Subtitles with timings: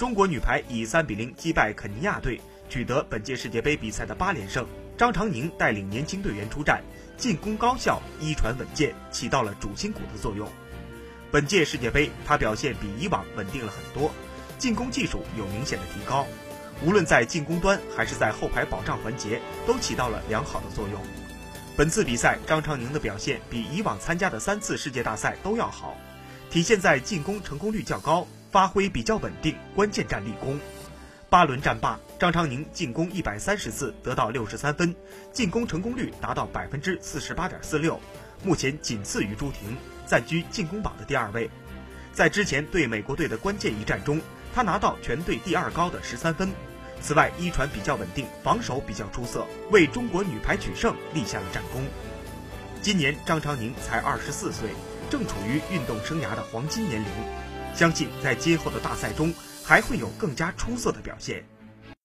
[0.00, 4.66] 中国女排以三比零击败肯尼亚队，取得本届世界杯比赛的八连胜。
[4.96, 6.82] 张常宁带领年轻队员出战，
[7.18, 10.48] 进攻高效，一传稳健，起到了主心骨的作用。
[11.30, 14.10] 本届世界杯，他表现比以往稳定了很多，
[14.56, 16.26] 进攻技术有明显的提高，
[16.82, 20.98] 无论在进攻端还是在后排保障环节，都起到了良好的作用。
[21.76, 25.94] 本次比赛，张常宁的表现比以往参加的三次世界大赛都要好，
[26.50, 30.58] 体现在进攻成功率较高，发挥比较稳定，关键战立功。
[31.28, 34.94] 八轮战罢，张常宁进攻一百三十次得到六十三分，
[35.32, 38.00] 进攻成功率达到百分之四十八点四六，
[38.42, 41.48] 目前仅次于朱婷，暂居进攻榜的第二位。
[42.12, 44.20] 在之前对美国队的关键一战中，
[44.52, 46.50] 他拿到全队第二高的十三分。
[47.00, 51.86] 此外，一传比较稳定，防守比较出色，为中国女排取胜立下了战功。
[52.82, 54.70] 今年张常宁才二十四岁，
[55.08, 57.08] 正处于运动生涯的黄金年龄，
[57.74, 59.32] 相信在今后的大赛中
[59.64, 61.44] 还会有更加出色的表现。